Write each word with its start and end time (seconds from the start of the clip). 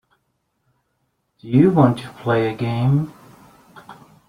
Do 1.37 1.47
you 1.47 1.69
want 1.69 1.99
to 1.99 2.09
play 2.09 2.49
a 2.51 2.55
game. 2.55 3.13